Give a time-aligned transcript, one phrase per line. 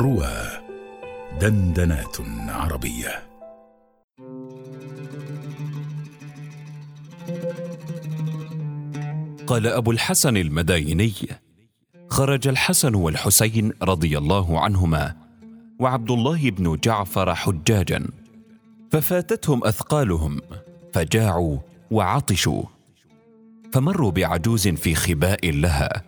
[0.00, 0.32] روى
[1.40, 2.16] دندنات
[2.48, 3.22] عربية.
[9.46, 11.12] قال أبو الحسن المدايني
[12.08, 15.16] خرج الحسن والحسين رضي الله عنهما
[15.78, 18.06] وعبد الله بن جعفر حجاجا
[18.90, 20.40] ففاتتهم أثقالهم
[20.92, 21.58] فجاعوا
[21.90, 22.62] وعطشوا
[23.72, 26.02] فمروا بعجوز في خباء لها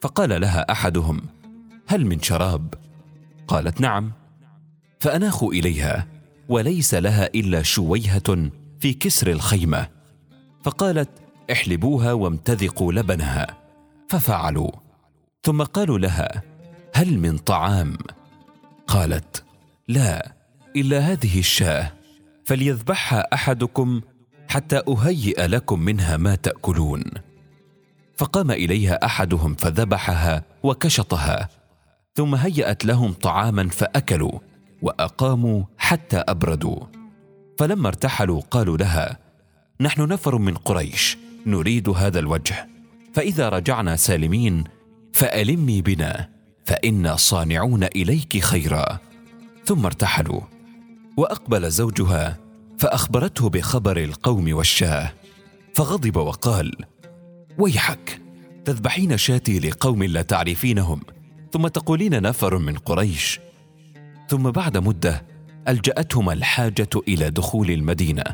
[0.00, 1.20] فقال لها أحدهم
[1.86, 2.83] هل من شراب؟
[3.54, 4.12] قالت نعم.
[5.00, 6.06] فاناخوا إليها
[6.48, 8.50] وليس لها إلا شويهة
[8.80, 9.88] في كسر الخيمة.
[10.62, 11.08] فقالت
[11.52, 13.46] احلبوها وامتذقوا لبنها.
[14.08, 14.70] ففعلوا.
[15.42, 16.42] ثم قالوا لها
[16.94, 17.96] هل من طعام؟
[18.86, 19.44] قالت
[19.88, 20.32] لا
[20.76, 21.92] إلا هذه الشاة
[22.44, 24.00] فليذبحها أحدكم
[24.48, 27.04] حتى أهيئ لكم منها ما تأكلون.
[28.16, 31.48] فقام إليها أحدهم فذبحها وكشطها.
[32.16, 34.38] ثم هيأت لهم طعاما فأكلوا
[34.82, 36.80] وأقاموا حتى أبردوا.
[37.58, 39.18] فلما ارتحلوا قالوا لها
[39.80, 42.68] نحن نفر من قريش نريد هذا الوجه.
[43.14, 44.64] فإذا رجعنا سالمين
[45.12, 46.28] فالمي بنا
[46.64, 48.98] فإنا صانعون إليك خيرا.
[49.64, 50.40] ثم ارتحلوا.
[51.16, 52.38] وأقبل زوجها
[52.78, 55.12] فأخبرته بخبر القوم والشاه.
[55.74, 56.72] فغضب وقال
[57.58, 58.20] ويحك
[58.64, 61.00] تذبحين شاتي لقوم لا تعرفينهم.
[61.54, 63.40] ثم تقولين نفر من قريش.
[64.28, 65.22] ثم بعد مدة
[65.68, 68.24] ألجأتهما الحاجة إلى دخول المدينة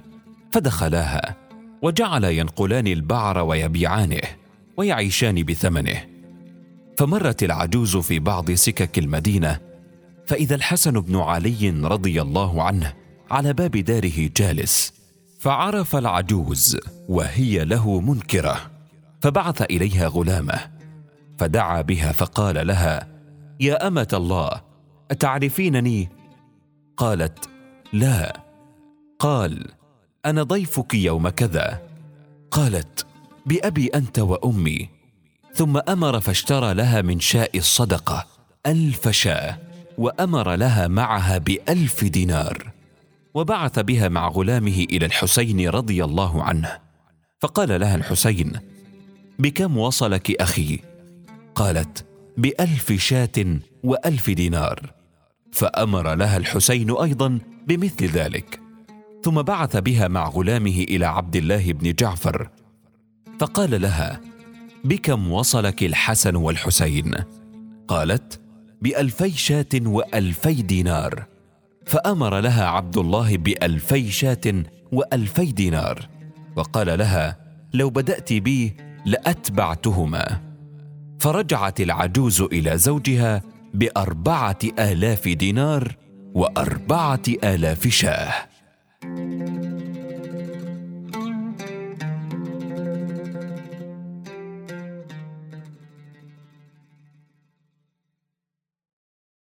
[0.53, 1.37] فدخلاها
[1.83, 4.21] وجعل ينقلان البعر ويبيعانه
[4.77, 6.05] ويعيشان بثمنه.
[6.99, 9.61] فمرت العجوز في بعض سكك المدينة
[10.27, 12.93] فإذا الحسن بن علي رضي الله عنه
[13.31, 14.93] على باب داره جالس
[15.39, 18.71] فعرف العجوز وهي له منكرة
[19.21, 20.80] فبعث إليها غلامه.
[21.41, 23.09] فدعا بها فقال لها
[23.61, 24.61] يا أمة الله
[25.11, 26.09] أتعرفينني؟
[26.97, 27.49] قالت
[27.93, 28.41] لا.
[29.19, 29.67] قال
[30.27, 31.83] أنا ضيفك يوم كذا.
[32.51, 33.07] قالت
[33.47, 34.89] بأبي أنت وأمي.
[35.55, 38.27] ثم أمر فاشترى لها من شاء الصدقة
[38.67, 39.59] ألف شاة
[39.99, 42.71] وأمر لها معها بألف دينار
[43.35, 46.79] وبعث بها مع غلامه إلى الحسين رضي الله عنه.
[47.39, 48.53] فقال لها الحسين
[49.39, 50.90] بكم وصلك أخي؟
[51.61, 52.05] قالت
[52.37, 54.93] بألف شاة وألف دينار.
[55.53, 58.61] فأمر لها الحسين أيضا بمثل ذلك.
[59.23, 62.49] ثم بعث بها مع غلامه إلى عبد الله بن جعفر.
[63.41, 64.21] فقال لها
[64.85, 67.15] بكم وصلك الحسن والحسين؟
[67.89, 68.41] قالت
[68.83, 71.27] بألفي شاة وألفي دينار.
[71.87, 76.09] فأمر لها عبد الله بألفي شاة وألفي دينار.
[76.57, 77.37] وقال لها
[77.75, 80.50] لو بدأت بي لأتبعتهما.
[81.21, 83.43] فرجعت العجوز إلى زوجها
[83.75, 85.97] بأربعة آلاف دينار
[86.35, 88.35] وأربعة آلاف شاه.